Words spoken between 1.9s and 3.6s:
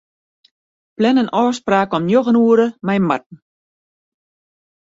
om njoggen oere mei Marten.